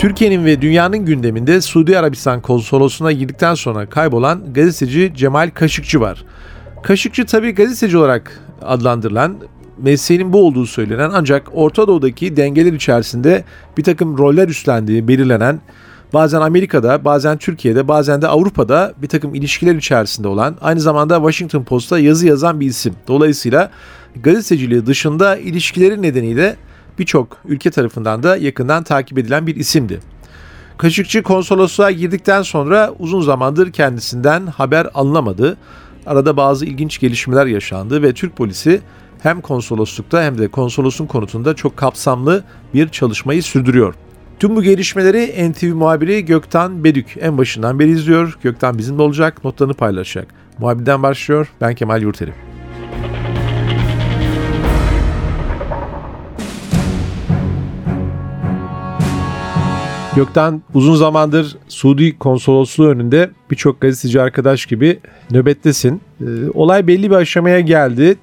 [0.00, 6.24] Türkiye'nin ve dünyanın gündeminde Suudi Arabistan konsolosluğuna girdikten sonra kaybolan gazeteci Cemal Kaşıkçı var.
[6.82, 9.36] Kaşıkçı tabi gazeteci olarak adlandırılan,
[9.78, 13.44] mesleğinin bu olduğu söylenen ancak Orta Doğu'daki dengeler içerisinde
[13.78, 15.60] bir takım roller üstlendiği belirlenen,
[16.12, 21.64] bazen Amerika'da, bazen Türkiye'de, bazen de Avrupa'da bir takım ilişkiler içerisinde olan, aynı zamanda Washington
[21.64, 22.94] Post'ta yazı yazan bir isim.
[23.08, 23.70] Dolayısıyla
[24.22, 26.56] gazeteciliği dışında ilişkileri nedeniyle
[27.00, 30.00] birçok ülke tarafından da yakından takip edilen bir isimdi.
[30.78, 35.56] Kaşıkçı konsolosluğa girdikten sonra uzun zamandır kendisinden haber alınamadı.
[36.06, 38.80] Arada bazı ilginç gelişmeler yaşandı ve Türk polisi
[39.22, 43.94] hem konsoloslukta hem de konsolosun konutunda çok kapsamlı bir çalışmayı sürdürüyor.
[44.38, 48.38] Tüm bu gelişmeleri NTV muhabiri Gökten Bedük en başından beri izliyor.
[48.42, 50.26] Gökten bizimle olacak, notlarını paylaşacak.
[50.58, 51.48] Muhabirden başlıyor.
[51.60, 52.49] Ben Kemal Yurteri.
[60.16, 66.00] Gökten uzun zamandır Suudi konsolosluğu önünde birçok gazeteci arkadaş gibi nöbettesin.
[66.20, 68.18] Ee, olay belli bir aşamaya geldi.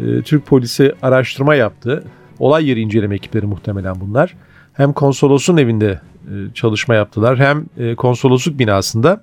[0.00, 2.04] Ee, Türk polisi araştırma yaptı.
[2.38, 4.34] Olay yeri inceleme ekipleri muhtemelen bunlar.
[4.72, 9.22] Hem konsolosun evinde e, çalışma yaptılar hem e, konsolosluk binasında.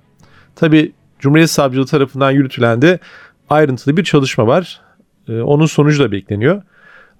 [0.56, 2.98] Tabi Cumhuriyet Savcılığı tarafından yürütülen de
[3.50, 4.80] ayrıntılı bir çalışma var.
[5.28, 6.62] Ee, onun sonucu da bekleniyor.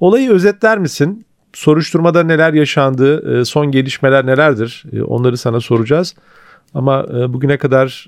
[0.00, 1.25] Olayı özetler misin?
[1.56, 6.16] Soruşturmada neler yaşandı, e, son gelişmeler nelerdir e, onları sana soracağız.
[6.74, 8.06] Ama e, bugüne kadar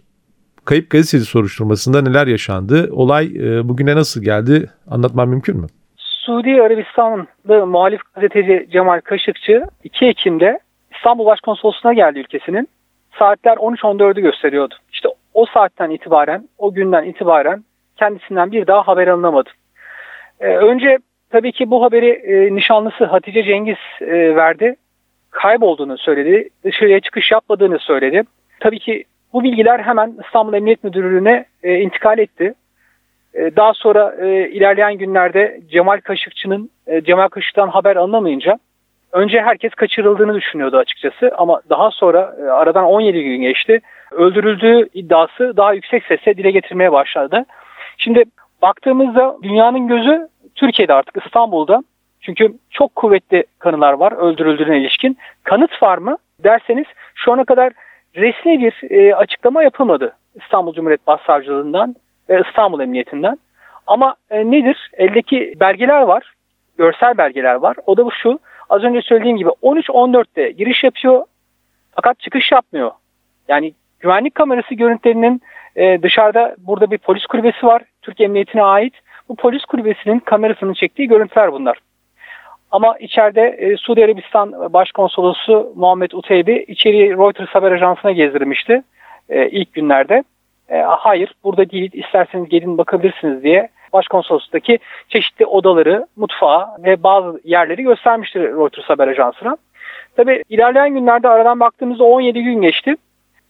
[0.64, 3.28] kayıp gazeteci soruşturmasında neler yaşandı, olay
[3.64, 5.66] bugüne nasıl geldi anlatmam mümkün mü?
[5.96, 10.58] Suudi Arabistan'da muhalif gazeteci Cemal Kaşıkçı 2 Ekim'de
[10.96, 12.68] İstanbul Başkonsolosluğu'na geldi ülkesinin.
[13.18, 14.74] Saatler 13-14'ü gösteriyordu.
[14.92, 17.64] İşte o saatten itibaren, o günden itibaren
[17.96, 19.50] kendisinden bir daha haber alınamadı.
[20.40, 20.98] Ee, önce
[21.30, 24.76] Tabii ki bu haberi e, nişanlısı Hatice Cengiz e, verdi.
[25.30, 26.48] Kaybolduğunu söyledi.
[26.64, 28.22] Dışarıya çıkış yapmadığını söyledi.
[28.60, 32.54] Tabii ki bu bilgiler hemen İstanbul Emniyet Müdürlüğü'ne e, intikal etti.
[33.34, 38.58] E, daha sonra e, ilerleyen günlerde Cemal Kaşıkçı'nın e, Cemal Kaşık'tan haber alınamayınca
[39.12, 43.80] önce herkes kaçırıldığını düşünüyordu açıkçası ama daha sonra e, aradan 17 gün geçti.
[44.12, 47.44] Öldürüldüğü iddiası daha yüksek sesle dile getirmeye başladı.
[47.98, 48.24] Şimdi
[48.62, 51.82] baktığımızda dünyanın gözü Türkiye'de artık İstanbul'da
[52.20, 55.18] çünkü çok kuvvetli kanılar var öldürüldüğüne ilişkin.
[55.44, 57.72] Kanıt var mı derseniz şu ana kadar
[58.16, 61.94] resmi bir e, açıklama yapılmadı İstanbul Cumhuriyet Başsavcılığından
[62.28, 63.38] ve İstanbul Emniyetinden.
[63.86, 64.90] Ama e, nedir?
[64.92, 66.32] Eldeki belgeler var,
[66.78, 67.76] görsel belgeler var.
[67.86, 68.38] O da bu şu,
[68.70, 71.24] az önce söylediğim gibi 13-14'te giriş yapıyor
[71.92, 72.90] fakat çıkış yapmıyor.
[73.48, 75.42] Yani güvenlik kamerası görüntülerinin
[75.76, 78.94] e, dışarıda burada bir polis kulübesi var, Türk Emniyeti'ne ait.
[79.28, 81.78] Bu polis kulübesinin kamerasını çektiği görüntüler bunlar.
[82.70, 88.82] Ama içeride e, Suudi Arabistan Başkonsolosu Muhammed Uteybi içeriği Reuters haber ajansına gezdirmişti
[89.28, 90.24] e, ilk günlerde.
[90.68, 94.78] E, hayır burada değil isterseniz gelin bakabilirsiniz diye Başkonsolosluktaki
[95.08, 99.56] çeşitli odaları, mutfağı ve bazı yerleri göstermiştir Reuters haber ajansına.
[100.16, 102.96] Tabi ilerleyen günlerde aradan baktığımızda 17 gün geçti.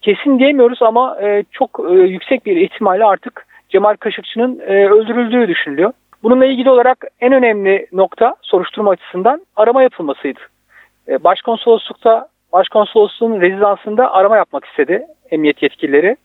[0.02, 5.92] Kesin diyemiyoruz ama e, çok e, yüksek bir ihtimalle artık Cemal Kaşıkçı'nın e, öldürüldüğü düşünülüyor.
[6.22, 10.40] Bununla ilgili olarak en önemli nokta soruşturma açısından arama yapılmasıydı.
[11.08, 16.16] E, Başkonsoloslukta, Başkonsolosluğun rezidansında arama yapmak istedi emniyet yetkilileri.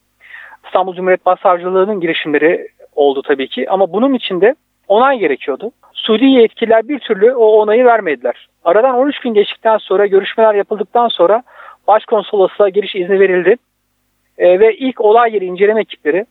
[0.65, 4.55] İstanbul Cumhuriyet Başsavcılığı'nın girişimleri oldu tabii ki ama bunun için de
[4.87, 5.71] onay gerekiyordu.
[5.93, 8.47] Suudi yetkililer bir türlü o onayı vermediler.
[8.63, 11.43] Aradan 13 gün geçtikten sonra görüşmeler yapıldıktan sonra
[11.87, 13.55] başkonsolosluğa giriş izni verildi.
[14.37, 16.25] E, ve ilk olay yeri inceleme ekipleri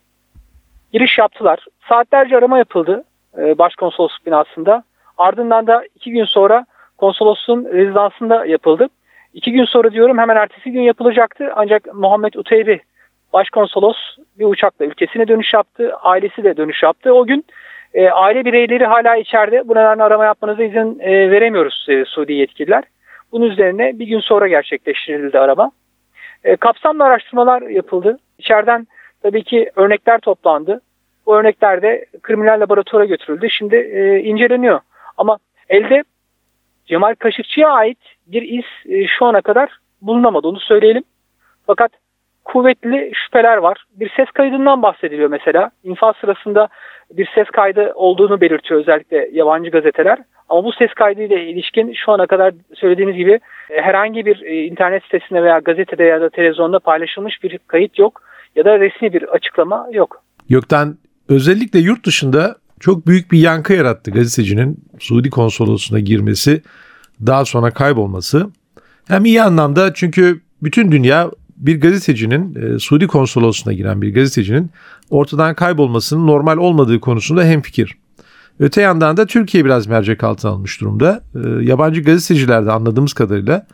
[0.92, 1.58] giriş yaptılar.
[1.88, 3.04] Saatlerce arama yapıldı
[3.38, 4.84] e, başkonsolosluk binasında.
[5.18, 6.66] Ardından da iki gün sonra
[6.98, 8.88] konsolosluğun rezidansında yapıldı.
[9.34, 11.52] İki gün sonra diyorum hemen ertesi gün yapılacaktı.
[11.56, 12.80] Ancak Muhammed Uteybi
[13.32, 13.96] başkonsolos
[14.38, 15.94] bir uçakla ülkesine dönüş yaptı.
[16.02, 17.14] Ailesi de dönüş yaptı.
[17.14, 17.44] O gün
[17.94, 19.68] e, aile bireyleri hala içeride.
[19.68, 22.84] Bu nedenle arama yapmanıza izin e, veremiyoruz e, Suudi yetkililer.
[23.32, 25.70] Bunun üzerine bir gün sonra gerçekleştirildi arama.
[26.44, 28.18] E, kapsamlı araştırmalar yapıldı.
[28.38, 28.86] İçeriden
[29.22, 30.80] tabii ki örnekler toplandı.
[31.26, 33.50] Bu örnekler de kriminal laboratuvara götürüldü.
[33.50, 34.80] Şimdi e, inceleniyor.
[35.16, 35.38] Ama
[35.68, 36.04] elde
[36.86, 39.70] Cemal Kaşıkçı'ya ait bir iz e, şu ana kadar
[40.02, 41.02] bulunamadı onu söyleyelim.
[41.66, 41.92] Fakat
[42.44, 43.84] kuvvetli şüpheler var.
[43.94, 45.70] Bir ses kaydından bahsediliyor mesela.
[45.84, 46.68] İnfaz sırasında
[47.10, 50.18] bir ses kaydı olduğunu belirtiyor özellikle yabancı gazeteler.
[50.48, 53.40] Ama bu ses kaydıyla ilişkin şu ana kadar söylediğimiz gibi
[53.70, 58.22] e, herhangi bir e, internet sitesinde veya gazetede ya da televizyonda paylaşılmış bir kayıt yok
[58.56, 60.22] ya da resmi bir açıklama yok.
[60.48, 60.96] Gökten
[61.28, 66.62] özellikle yurt dışında çok büyük bir yankı yarattı gazetecinin Suudi konsolosluğuna girmesi,
[67.26, 68.50] daha sonra kaybolması.
[69.08, 74.70] Hem iyi anlamda çünkü bütün dünya bir gazetecinin, e, Suudi konsolosluğuna giren bir gazetecinin
[75.10, 77.96] ortadan kaybolmasının normal olmadığı konusunda hemfikir.
[78.60, 81.22] Öte yandan da Türkiye biraz mercek altına almış durumda.
[81.34, 83.66] E, yabancı gazeteciler de anladığımız kadarıyla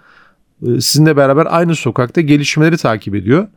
[0.63, 3.49] e, sizinle beraber aynı sokakta gelişmeleri takip ediyor.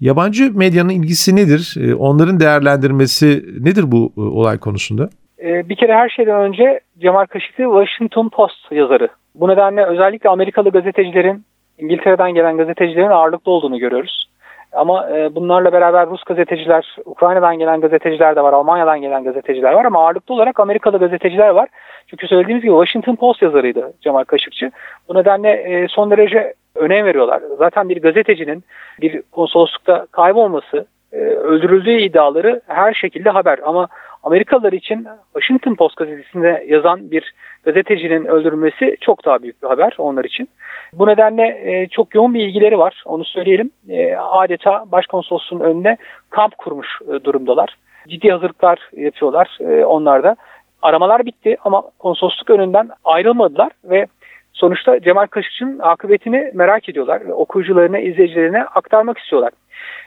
[0.00, 1.74] Yabancı medyanın ilgisi nedir?
[1.80, 3.26] E, onların değerlendirmesi
[3.64, 5.08] nedir bu e, olay konusunda?
[5.42, 9.08] E, bir kere her şeyden önce Cemal Kaşıklı Washington Post yazarı.
[9.34, 11.44] Bu nedenle özellikle Amerikalı gazetecilerin,
[11.78, 14.30] İngiltere'den gelen gazetecilerin ağırlıklı olduğunu görüyoruz.
[14.72, 19.84] Ama e, bunlarla beraber Rus gazeteciler, Ukrayna'dan gelen gazeteciler de var, Almanya'dan gelen gazeteciler var
[19.84, 21.68] ama ağırlıklı olarak Amerikalı gazeteciler var.
[22.06, 24.70] Çünkü söylediğimiz gibi Washington Post yazarıydı Cemal Kaşıkçı.
[25.08, 27.42] Bu nedenle e, son derece önem veriyorlar.
[27.58, 28.64] Zaten bir gazetecinin
[29.00, 33.58] bir konsoloslukta kaybolması, e, öldürüldüğü iddiaları her şekilde haber.
[33.64, 33.88] Ama
[34.22, 37.34] Amerikalılar için Washington Post gazetesinde yazan bir
[37.64, 40.48] gazetecinin öldürülmesi çok daha büyük bir haber onlar için.
[40.92, 43.70] Bu nedenle e, çok yoğun bir ilgileri var onu söyleyelim.
[43.88, 45.96] E, adeta başkonsolosluğun önüne
[46.30, 47.76] kamp kurmuş durumdalar.
[48.08, 50.36] Ciddi hazırlıklar yapıyorlar onlar da.
[50.82, 54.06] Aramalar bitti ama konsolosluk önünden ayrılmadılar ve
[54.52, 57.20] sonuçta Cemal Kaşıkçı'nın akıbetini merak ediyorlar.
[57.20, 59.52] Okuyucularına, izleyicilerine aktarmak istiyorlar.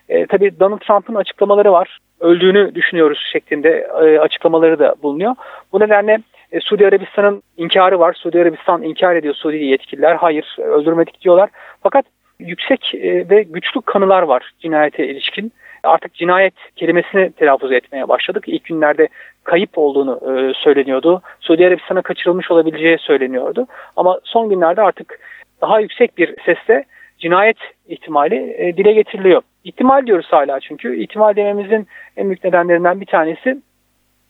[0.10, 2.00] E, tabii Donald Trump'ın açıklamaları var.
[2.20, 5.36] Öldüğünü düşünüyoruz şeklinde e, açıklamaları da bulunuyor.
[5.72, 6.20] Bu nedenle
[6.52, 8.14] e, Suudi Arabistan'ın inkarı var.
[8.14, 10.16] Suudi Arabistan inkar ediyor Suudi yetkililer.
[10.16, 11.50] Hayır öldürmedik diyorlar.
[11.84, 12.06] Fakat
[12.40, 15.52] yüksek e, ve güçlü kanılar var cinayete ilişkin.
[15.84, 18.44] Artık cinayet kelimesini telaffuz etmeye başladık.
[18.48, 19.08] İlk günlerde
[19.44, 21.22] kayıp olduğunu e, söyleniyordu.
[21.40, 23.68] Suudi Arabistan'a kaçırılmış olabileceği söyleniyordu.
[23.96, 25.20] Ama son günlerde artık
[25.62, 26.86] daha yüksek bir sesle
[27.20, 27.58] cinayet
[27.88, 29.42] ihtimali e, dile getiriliyor.
[29.64, 31.04] İhtimal diyoruz hala çünkü.
[31.04, 31.88] ihtimal dememizin
[32.18, 33.58] en büyük nedenlerinden bir tanesi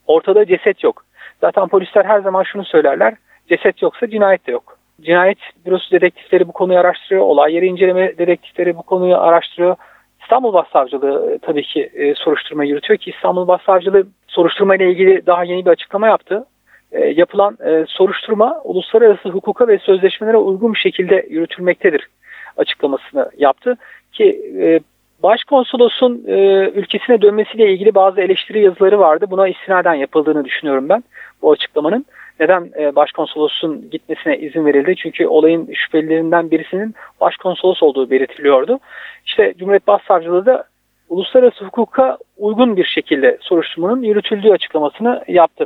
[0.08, 1.06] ortada ceset yok.
[1.42, 3.14] Zaten polisler her zaman şunu söylerler.
[3.50, 4.78] Ceset yoksa cinayet de yok.
[5.02, 7.22] Cinayet bürosu dedektifleri bu konuyu araştırıyor.
[7.22, 9.76] Olay yeri inceleme dedektifleri bu konuyu araştırıyor.
[10.24, 15.44] İstanbul Başsavcılığı e, tabii ki e, soruşturma yürütüyor ki İstanbul Başsavcılığı soruşturma ile ilgili daha
[15.44, 16.46] yeni bir açıklama yaptı.
[16.92, 22.08] E, yapılan e, soruşturma uluslararası hukuka ve sözleşmelere uygun bir şekilde yürütülmektedir
[22.58, 23.78] açıklamasını yaptı
[24.12, 24.80] ki e,
[25.24, 26.36] Başkonsolosun e,
[26.76, 29.26] ülkesine dönmesiyle ilgili bazı eleştiri yazıları vardı.
[29.30, 31.04] Buna istinaden yapıldığını düşünüyorum ben
[31.42, 32.06] bu açıklamanın.
[32.40, 34.96] Neden e, başkonsolosun gitmesine izin verildi?
[34.96, 38.80] Çünkü olayın şüphelilerinden birisinin başkonsolos olduğu belirtiliyordu.
[39.26, 40.64] İşte Cumhuriyet Başsavcılığı da
[41.10, 45.66] uluslararası hukuka uygun bir şekilde soruşturmanın yürütüldüğü açıklamasını yaptı.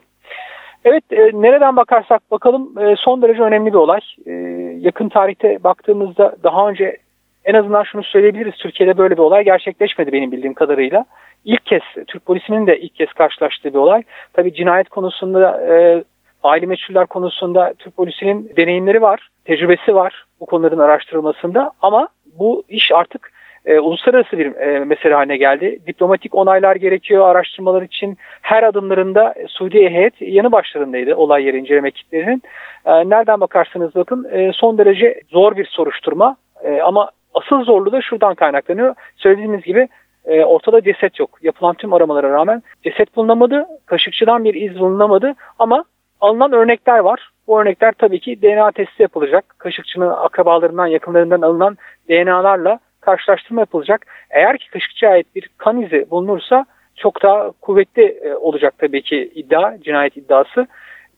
[0.85, 3.99] Evet e, nereden bakarsak bakalım e, son derece önemli bir olay.
[4.25, 4.31] E,
[4.79, 6.97] yakın tarihte baktığımızda daha önce
[7.45, 8.53] en azından şunu söyleyebiliriz.
[8.53, 11.05] Türkiye'de böyle bir olay gerçekleşmedi benim bildiğim kadarıyla.
[11.45, 14.03] İlk kez Türk polisinin de ilk kez karşılaştığı bir olay.
[14.33, 16.03] Tabii cinayet konusunda e,
[16.47, 22.07] aile meçhuller konusunda Türk polisinin deneyimleri var, tecrübesi var bu konuların araştırılmasında ama
[22.39, 23.31] bu iş artık
[23.65, 25.79] e, uluslararası bir e, mesele haline geldi.
[25.87, 28.17] Diplomatik onaylar gerekiyor araştırmalar için.
[28.41, 32.43] Her adımlarında Suudi heyet yanı başlarındaydı olay yeri inceleme ekiplerinin.
[32.85, 38.01] E, nereden bakarsanız bakın e, son derece zor bir soruşturma e, ama asıl zorluğu da
[38.01, 38.95] şuradan kaynaklanıyor.
[39.17, 39.87] Söylediğimiz gibi
[40.25, 41.29] e, ortada ceset yok.
[41.41, 43.65] Yapılan tüm aramalara rağmen ceset bulunamadı.
[43.85, 45.83] Kaşıkçıdan bir iz bulunamadı ama
[46.21, 47.29] alınan örnekler var.
[47.47, 49.55] Bu örnekler tabii ki DNA testi yapılacak.
[49.57, 51.77] Kaşıkçının akrabalarından, yakınlarından alınan
[52.09, 54.05] DNA'larla karşılaştırma yapılacak.
[54.29, 59.31] Eğer ki Kaşıkçı'ya ait bir kan izi bulunursa çok daha kuvvetli e, olacak tabii ki
[59.35, 60.67] iddia, cinayet iddiası.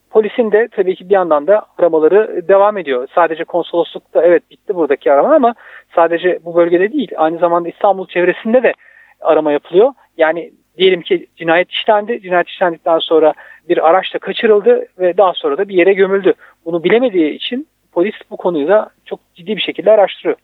[0.09, 3.07] Polisin de tabii ki bir yandan da aramaları devam ediyor.
[3.15, 5.55] Sadece konsoloslukta evet bitti buradaki arama ama
[5.95, 7.11] sadece bu bölgede değil.
[7.17, 8.73] Aynı zamanda İstanbul çevresinde de
[9.21, 9.93] arama yapılıyor.
[10.17, 12.21] Yani diyelim ki cinayet işlendi.
[12.21, 13.33] Cinayet işlendikten sonra
[13.69, 16.33] bir araçla kaçırıldı ve daha sonra da bir yere gömüldü.
[16.65, 20.35] Bunu bilemediği için polis bu konuyu da çok ciddi bir şekilde araştırıyor.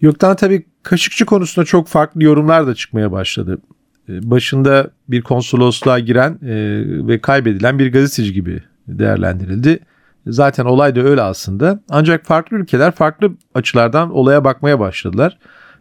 [0.00, 3.58] Yoktan tabii Kaşıkçı konusunda çok farklı yorumlar da çıkmaya başladı.
[4.08, 6.56] Ee, başında bir konsolosluğa giren e,
[7.08, 9.78] ve kaybedilen bir gazeteci gibi değerlendirildi.
[10.26, 11.80] Zaten olay da öyle aslında.
[11.90, 15.38] Ancak farklı ülkeler farklı açılardan olaya bakmaya başladılar.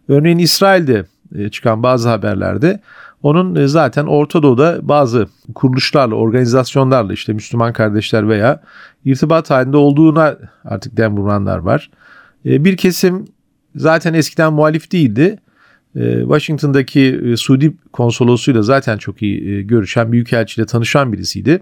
[0.08, 1.06] Örneğin İsrail'de
[1.36, 2.80] e, çıkan bazı haberlerde
[3.24, 8.62] onun e, zaten Orta Doğu'da bazı kuruluşlarla, organizasyonlarla işte Müslüman kardeşler veya
[9.06, 11.90] irtibat halinde olduğuna artık dem vuranlar var.
[12.46, 13.26] Bir kesim
[13.76, 15.40] zaten eskiden muhalif değildi.
[15.96, 21.60] e, Washington'daki e, Suudi konsolosuyla zaten çok iyi e, görüşen, büyükelçiyle tanışan birisiydi.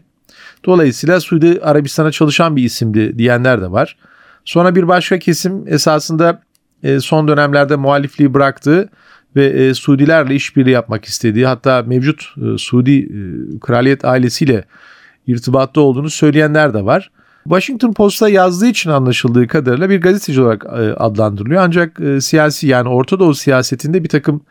[0.65, 3.97] Dolayısıyla Suudi Arabistan'a çalışan bir isimdi diyenler de var.
[4.45, 6.41] Sonra bir başka kesim esasında
[6.83, 8.89] e, son dönemlerde muhalifliği bıraktığı
[9.35, 14.65] ve e, Suudilerle işbirliği yapmak istediği hatta mevcut e, Suudi e, kraliyet ailesiyle
[15.27, 17.11] irtibatta olduğunu söyleyenler de var.
[17.43, 21.61] Washington Post'a yazdığı için anlaşıldığı kadarıyla bir gazeteci olarak e, adlandırılıyor.
[21.61, 24.41] Ancak e, siyasi yani Orta Doğu siyasetinde bir takım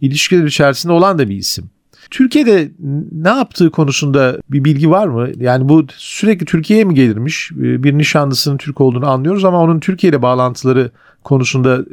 [0.00, 1.70] ilişkiler içerisinde olan da bir isim.
[2.10, 2.68] Türkiye'de
[3.12, 5.28] ne yaptığı konusunda bir bilgi var mı?
[5.36, 7.52] Yani bu sürekli Türkiye'ye mi gelirmiş?
[7.52, 10.90] E, bir nişanlısının Türk olduğunu anlıyoruz ama onun Türkiye ile bağlantıları
[11.24, 11.84] konusunda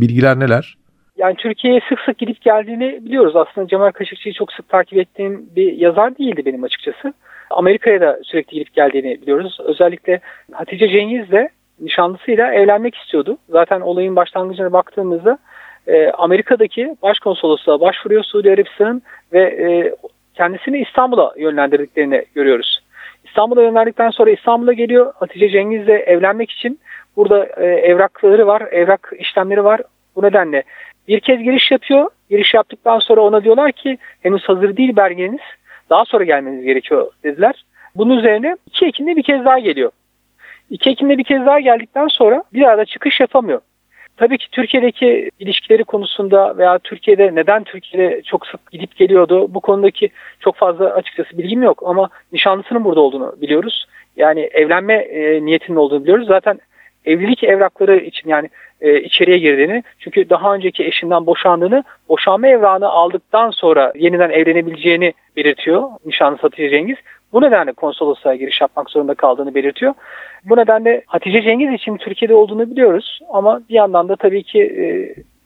[0.00, 0.76] bilgiler neler?
[1.20, 3.36] Yani Türkiye'ye sık sık gidip geldiğini biliyoruz.
[3.36, 7.12] Aslında Cemal Kaşıkçı'yı çok sık takip ettiğim bir yazar değildi benim açıkçası.
[7.50, 9.58] Amerika'ya da sürekli gidip geldiğini biliyoruz.
[9.64, 10.20] Özellikle
[10.52, 11.48] Hatice Cengiz de
[11.80, 13.38] nişanlısıyla evlenmek istiyordu.
[13.48, 15.38] Zaten olayın başlangıcına baktığımızda
[15.86, 19.94] e, Amerika'daki başkonsolosluğa başvuruyor Suudi Arabistan'ın ve e,
[20.34, 22.80] kendisini İstanbul'a yönlendirdiklerini görüyoruz.
[23.24, 25.12] İstanbul'a yönlendikten sonra İstanbul'a geliyor.
[25.16, 26.80] Hatice Cengiz'le evlenmek için
[27.16, 29.80] burada e, evrakları var, evrak işlemleri var.
[30.16, 30.62] Bu nedenle
[31.08, 32.10] bir kez giriş yapıyor.
[32.30, 35.40] Giriş yaptıktan sonra ona diyorlar ki henüz hazır değil belgeniz.
[35.90, 37.64] Daha sonra gelmeniz gerekiyor dediler.
[37.94, 39.90] Bunun üzerine 2 Ekim'de bir kez daha geliyor.
[40.70, 43.60] 2 Ekim'de bir kez daha geldikten sonra bir arada çıkış yapamıyor.
[44.16, 50.10] Tabii ki Türkiye'deki ilişkileri konusunda veya Türkiye'de neden Türkiye'de çok sık gidip geliyordu bu konudaki
[50.40, 53.86] çok fazla açıkçası bilgim yok ama nişanlısının burada olduğunu biliyoruz.
[54.16, 56.26] Yani evlenme e, niyetinin olduğunu biliyoruz.
[56.26, 56.60] Zaten
[57.04, 58.48] evlilik evrakları için yani
[58.80, 65.82] e, içeriye girdiğini çünkü daha önceki eşinden boşandığını boşanma evrağını aldıktan sonra yeniden evlenebileceğini belirtiyor
[66.06, 66.96] nişanlı Hatice Cengiz.
[67.32, 69.94] Bu nedenle konsolosluğa giriş yapmak zorunda kaldığını belirtiyor.
[70.44, 74.84] Bu nedenle Hatice Cengiz için Türkiye'de olduğunu biliyoruz ama bir yandan da tabii ki e,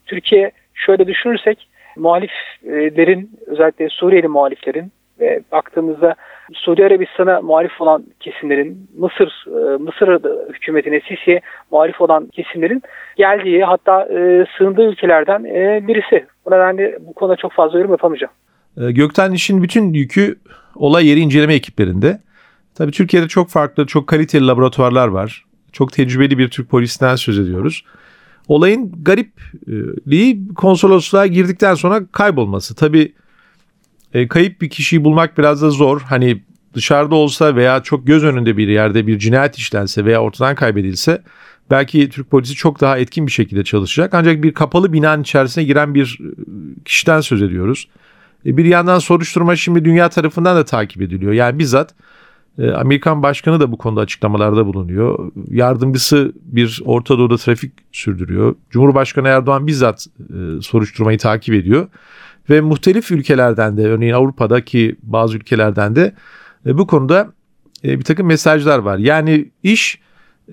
[0.07, 6.15] Türkiye şöyle düşünürsek muhaliflerin özellikle Suriyeli muhaliflerin ve baktığımızda
[6.55, 10.21] Suudi Arabistan'a muhalif olan kesimlerin, Mısır e, Mısır
[10.55, 11.41] hükümetine, Sisi'ye
[11.71, 12.83] muhalif olan kesimlerin
[13.17, 16.27] geldiği hatta e, sığındığı ülkelerden e, birisi.
[16.47, 18.33] Bu nedenle bu konuda çok fazla yorum yapamayacağım.
[18.77, 20.37] Gökten işin bütün yükü
[20.77, 22.19] olay yeri inceleme ekiplerinde.
[22.75, 25.45] Tabii Türkiye'de çok farklı, çok kaliteli laboratuvarlar var.
[25.73, 27.85] Çok tecrübeli bir Türk polisinden söz ediyoruz.
[28.49, 32.77] Olayın garipliği konsolosluğa girdikten sonra kaybolması.
[32.77, 33.13] Tabii
[34.15, 36.01] e, kayıp bir kişiyi bulmak biraz da zor.
[36.01, 36.43] Hani
[36.75, 41.23] dışarıda olsa veya çok göz önünde bir yerde bir cinayet işlense veya ortadan kaybedilse
[41.71, 44.15] belki Türk polisi çok daha etkin bir şekilde çalışacak.
[44.15, 46.29] Ancak bir kapalı binanın içerisine giren bir e,
[46.85, 47.89] kişiden söz ediyoruz.
[48.47, 51.33] E, bir yandan soruşturma şimdi dünya tarafından da takip ediliyor.
[51.33, 51.95] Yani bizzat
[52.59, 55.33] e, Amerikan başkanı da bu konuda açıklamalarda bulunuyor.
[55.51, 58.55] Yardımcısı bir Orta Doğu'da trafik sürdürüyor.
[58.71, 60.07] Cumhurbaşkanı Erdoğan bizzat
[60.61, 61.89] soruşturmayı takip ediyor
[62.51, 66.15] ve muhtelif ülkelerden de örneğin Avrupa'daki bazı ülkelerden de
[66.67, 67.33] e, bu konuda
[67.85, 68.99] e, bir takım mesajlar var.
[68.99, 69.99] Yani iş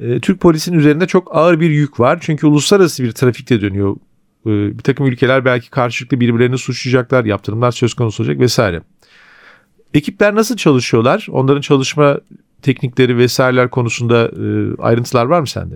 [0.01, 2.17] e, Türk polisinin üzerinde çok ağır bir yük var.
[2.21, 3.95] Çünkü uluslararası bir trafikte dönüyor.
[4.45, 8.81] Bir takım ülkeler belki karşılıklı birbirlerini suçlayacaklar, yaptırımlar söz konusu olacak vesaire.
[9.93, 11.27] Ekipler nasıl çalışıyorlar?
[11.31, 12.19] Onların çalışma
[12.61, 14.31] teknikleri vesaireler konusunda
[14.83, 15.75] ayrıntılar var mı sende?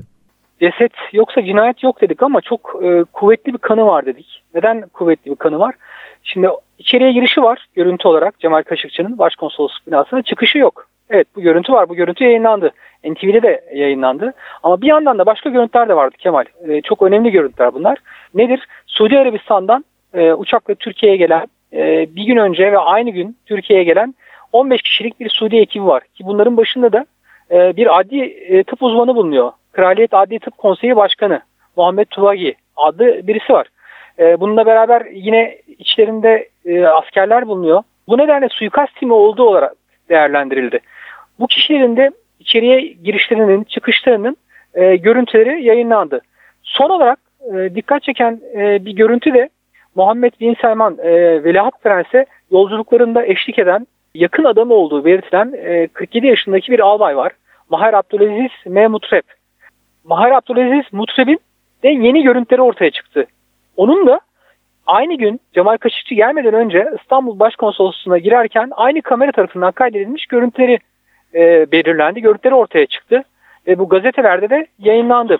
[0.60, 4.44] Ceset yoksa cinayet yok dedik ama çok e, kuvvetli bir kanı var dedik.
[4.56, 5.76] Neden kuvvetli bir kanı var?
[6.24, 6.48] Şimdi
[6.78, 10.88] içeriye girişi var görüntü olarak Cemal Kaşıkçı'nın başkonsolosluk binasına çıkışı yok.
[11.10, 11.90] Evet bu görüntü var.
[11.90, 12.72] Bu görüntü yayınlandı.
[13.04, 14.34] NTV'de de yayınlandı.
[14.64, 16.46] Ama bir yandan da başka görüntüler de vardı Kemal.
[16.68, 17.98] E, çok önemli görüntüler bunlar.
[18.34, 18.68] Nedir?
[18.86, 24.16] Suudi Arabistan'dan e, uçakla Türkiye'ye gelen e, bir gün önce ve aynı gün Türkiye'ye gelen
[24.54, 26.04] 15 kişilik bir Suudi ekibi var.
[26.04, 27.06] Ki bunların başında da
[27.52, 29.52] e, bir adli e, tıp uzmanı bulunuyor.
[29.76, 31.42] Kraliyet Adli Tıp Konseyi Başkanı
[31.78, 33.68] Muhammed Tuvagi adlı birisi var.
[34.20, 37.84] E, bununla beraber yine içlerinde e, askerler bulunuyor.
[38.08, 39.74] Bu nedenle suikast timi olduğu olarak
[40.10, 40.80] değerlendirildi.
[41.40, 44.38] Bu kişilerin de içeriye girişlerinin, çıkışlarının
[44.74, 46.22] e, görüntüleri yayınlandı.
[46.64, 47.20] Son olarak
[47.54, 49.50] e, dikkat çeken e, bir görüntü de
[49.96, 56.28] Muhammed Bin Selman e, Veliaht Prens'e yolculuklarında eşlik eden yakın adamı olduğu belirtilen e, 47
[56.28, 57.32] yaşındaki bir albay var.
[57.70, 58.88] Maher Abdülaziz M.
[58.88, 59.26] Mutrep.
[60.06, 61.40] Maher Abdülaziz Mutreb'in
[61.84, 63.26] de yeni görüntüleri ortaya çıktı.
[63.78, 64.20] Onun da
[64.88, 70.80] aynı gün Cemal Kaşıkçı gelmeden önce İstanbul Başkonsolosluğu'na girerken aynı kamera tarafından kaydedilmiş görüntüleri
[71.34, 72.22] e, belirlendi.
[72.22, 73.24] Görüntüleri ortaya çıktı
[73.68, 75.38] ve bu gazetelerde de yayınlandı.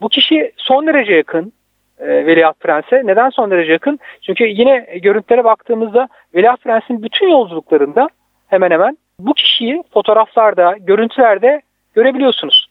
[0.00, 1.52] Bu kişi son derece yakın
[1.98, 3.02] e, Veliaht Prens'e.
[3.04, 3.98] Neden son derece yakın?
[4.22, 8.08] Çünkü yine görüntülere baktığımızda Veliaht Prens'in bütün yolculuklarında
[8.48, 11.62] hemen hemen bu kişiyi fotoğraflarda, görüntülerde
[11.94, 12.67] görebiliyorsunuz.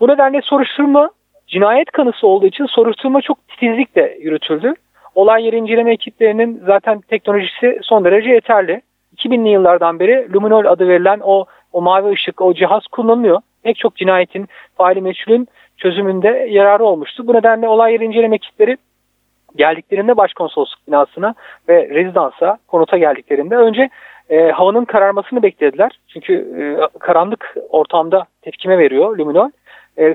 [0.00, 1.10] Bu nedenle soruşturma
[1.46, 4.74] cinayet kanısı olduğu için soruşturma çok titizlikle yürütüldü.
[5.14, 8.82] Olay yeri inceleme ekiplerinin zaten teknolojisi son derece yeterli.
[9.16, 13.40] 2000'li yıllardan beri luminol adı verilen o, o mavi ışık, o cihaz kullanılıyor.
[13.62, 17.26] Pek çok cinayetin, faili meçhulün çözümünde yararı olmuştu.
[17.26, 18.76] Bu nedenle olay yeri inceleme ekipleri
[19.56, 21.34] geldiklerinde başkonsolosluk binasına
[21.68, 23.90] ve rezidansa, konuta geldiklerinde önce
[24.30, 25.98] e, havanın kararmasını beklediler.
[26.08, 29.50] Çünkü e, karanlık ortamda tepkime veriyor luminol.
[29.98, 30.14] E,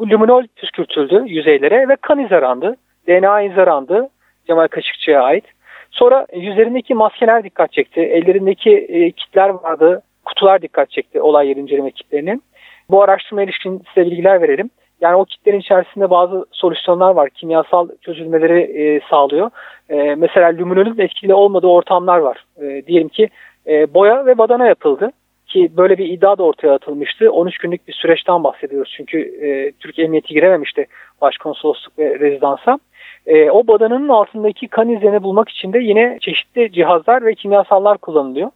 [0.00, 2.76] luminol püskürtüldü yüzeylere ve kan izi.
[3.08, 4.08] DNA izi arandı
[4.46, 5.44] Cemal Kaşıkçı'ya ait.
[5.90, 8.00] Sonra yüzlerindeki maskeler dikkat çekti.
[8.00, 10.02] Ellerindeki e, kitler vardı.
[10.24, 12.42] Kutular dikkat çekti olay yeri inceleme ekiplerinin.
[12.90, 14.70] Bu araştırma ilişkin size bilgiler verelim.
[15.00, 17.30] Yani o kitlerin içerisinde bazı solüsyonlar var.
[17.30, 19.50] Kimyasal çözülmeleri e, sağlıyor.
[19.90, 22.44] E, mesela luminolün etkili olmadığı ortamlar var.
[22.62, 23.28] E, diyelim ki
[23.66, 25.10] e, boya ve badana yapıldı.
[25.54, 27.32] Ki böyle bir iddia da ortaya atılmıştı.
[27.32, 28.94] 13 günlük bir süreçten bahsediyoruz.
[28.96, 30.86] Çünkü e, Türk Emniyeti girememişti
[31.20, 32.78] başkonsolosluk ve rezidansa.
[33.26, 38.50] E, o badananın altındaki kan izlerini bulmak için de yine çeşitli cihazlar ve kimyasallar kullanılıyor.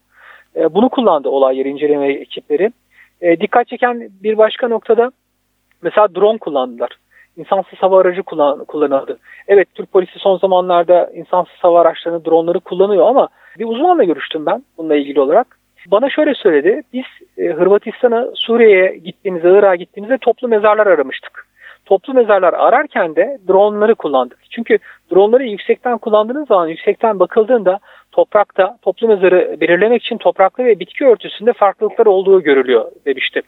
[0.56, 2.72] E, bunu kullandı olay yeri inceleme ekipleri.
[3.20, 5.10] E, dikkat çeken bir başka noktada
[5.82, 6.90] mesela drone kullandılar.
[7.36, 9.18] İnsansız hava aracı kullan, kullanıldı.
[9.48, 13.28] Evet Türk polisi son zamanlarda insansız hava araçlarını, dronları kullanıyor ama
[13.58, 15.58] bir uzmanla görüştüm ben bununla ilgili olarak.
[15.90, 16.82] Bana şöyle söyledi.
[16.92, 17.04] Biz
[17.38, 21.46] e, Hırvatistan'a, Suriye'ye gittiğimizde, Irak'a gittiğimizde toplu mezarlar aramıştık.
[21.84, 24.38] Toplu mezarlar ararken de dronları kullandık.
[24.50, 24.78] Çünkü
[25.12, 27.78] dronları yüksekten kullandığınız zaman, yüksekten bakıldığında
[28.12, 33.42] toprakta toplu mezarı belirlemek için topraklı ve bitki örtüsünde farklılıklar olduğu görülüyor demişti.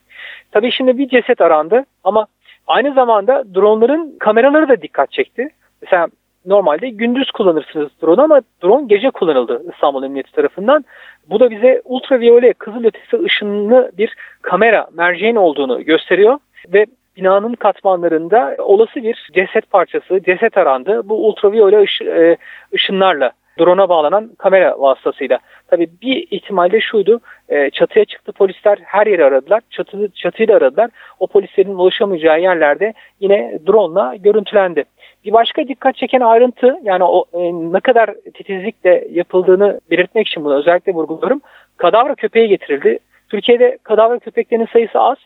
[0.53, 2.27] Tabii şimdi bir ceset arandı ama
[2.67, 5.49] aynı zamanda dronların kameraları da dikkat çekti.
[5.83, 6.09] Mesela
[6.47, 10.85] normalde gündüz kullanırsınız drone ama drone gece kullanıldı İstanbul Emniyeti tarafından.
[11.31, 16.39] Bu da bize ultraviyole kızılötesi ışınlı bir kamera merceğin olduğunu gösteriyor
[16.73, 21.01] ve binanın katmanlarında olası bir ceset parçası, ceset arandı.
[21.05, 22.37] Bu ultraviyole ışı,
[22.75, 25.39] ışınlarla drone'a bağlanan kamera vasıtasıyla.
[25.69, 27.21] Tabii bir ihtimalde şuydu.
[27.49, 29.61] E, çatıya çıktı polisler her yeri aradılar.
[29.71, 30.91] Çatı, çatıyı da aradılar.
[31.19, 34.85] O polislerin ulaşamayacağı yerlerde yine drone'la görüntülendi.
[35.25, 40.55] Bir başka dikkat çeken ayrıntı yani o e, ne kadar titizlikle yapıldığını belirtmek için bunu
[40.55, 41.41] özellikle vurguluyorum.
[41.77, 42.99] Kadavra köpeği getirildi.
[43.29, 45.17] Türkiye'de kadavra köpeklerinin sayısı az.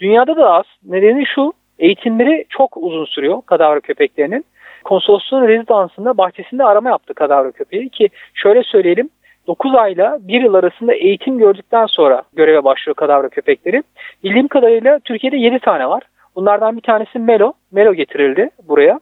[0.00, 0.64] Dünyada da az.
[0.84, 4.44] Nedeni şu eğitimleri çok uzun sürüyor kadavra köpeklerinin.
[4.84, 9.10] Konsolosluğun rezidansında bahçesinde arama yaptı kadavra köpeği ki şöyle söyleyelim
[9.46, 13.82] 9 ayla 1 yıl arasında eğitim gördükten sonra göreve başlıyor kadavra köpekleri.
[14.24, 16.02] Bildiğim kadarıyla Türkiye'de 7 tane var.
[16.36, 17.52] Bunlardan bir tanesi Melo.
[17.72, 19.00] Melo getirildi buraya.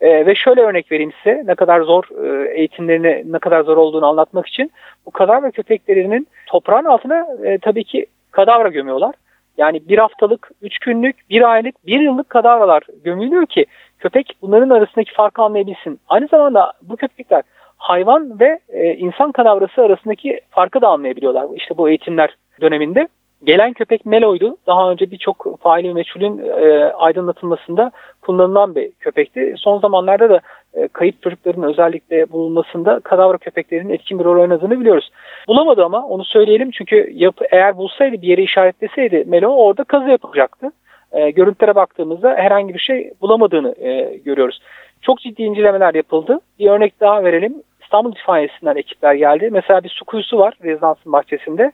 [0.00, 4.06] Ee, ve şöyle örnek vereyim size ne kadar zor e, eğitimlerini ne kadar zor olduğunu
[4.06, 4.70] anlatmak için.
[5.06, 9.14] Bu kadavra köpeklerinin toprağın altına e, tabii ki kadavra gömüyorlar.
[9.58, 13.66] Yani bir haftalık, üç günlük, bir aylık, bir yıllık kadavralar gömülüyor ki
[13.98, 16.00] köpek bunların arasındaki farkı anlayabilsin.
[16.08, 17.42] Aynı zamanda bu köpekler
[17.76, 21.46] hayvan ve e, insan kadavrası arasındaki farkı da anlayabiliyorlar.
[21.54, 23.08] İşte bu eğitimler döneminde.
[23.44, 24.56] Gelen köpek Melo'ydu.
[24.66, 27.90] Daha önce birçok faili meçhulün e, aydınlatılmasında
[28.22, 29.54] kullanılan bir köpekti.
[29.58, 30.40] Son zamanlarda da
[30.74, 35.10] e, kayıp çocukların özellikle bulunmasında kadavra köpeklerinin etkin bir rol oynadığını biliyoruz.
[35.48, 40.72] Bulamadı ama onu söyleyelim çünkü yap, eğer bulsaydı bir yere işaretleseydi Melo orada kazı yapacaktı.
[41.12, 44.60] E, görüntülere baktığımızda herhangi bir şey bulamadığını e, görüyoruz.
[45.02, 46.40] Çok ciddi incelemeler yapıldı.
[46.58, 47.54] Bir örnek daha verelim.
[47.82, 49.48] İstanbul İtfaiyesi'nden ekipler geldi.
[49.52, 51.72] Mesela bir su kuyusu var rezidansın bahçesinde.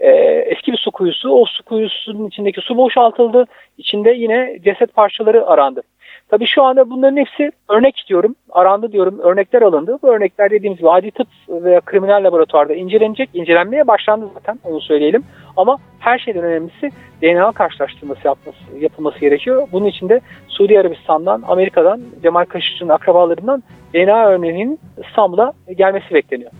[0.00, 0.10] E,
[0.46, 1.30] eski bir su kuyusu.
[1.30, 3.44] O su kuyusunun içindeki su boşaltıldı.
[3.78, 5.82] İçinde yine ceset parçaları arandı.
[6.28, 9.98] Tabii şu anda bunların hepsi örnek diyorum, arandı diyorum, örnekler alındı.
[10.02, 15.24] Bu örnekler dediğimiz gibi adli tıp veya kriminal laboratuvarda incelenecek, incelenmeye başlandı zaten onu söyleyelim.
[15.56, 16.90] Ama her şeyden önemlisi
[17.22, 19.68] DNA karşılaştırması yapması, yapılması gerekiyor.
[19.72, 23.62] Bunun için de Suudi Arabistan'dan, Amerika'dan, Cemal Kaşıkçı'nın akrabalarından
[23.94, 24.78] DNA örneğinin
[25.08, 26.50] İstanbul'a gelmesi bekleniyor.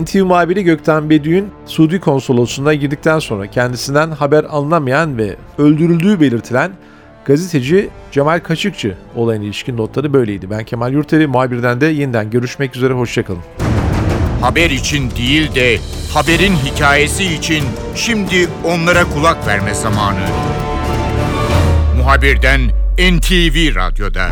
[0.00, 6.72] NTV muhabiri Gökten Bedüğün Suudi konsolosluğuna girdikten sonra kendisinden haber alınamayan ve öldürüldüğü belirtilen
[7.24, 10.50] gazeteci Cemal Kaşıkçı olayına ilişkin notları böyleydi.
[10.50, 13.42] Ben Kemal Yurteri, muhabirden de yeniden görüşmek üzere, hoşçakalın.
[14.40, 15.78] Haber için değil de
[16.14, 20.26] haberin hikayesi için şimdi onlara kulak verme zamanı.
[21.96, 22.60] Muhabirden
[22.98, 24.30] NTV Radyo'da.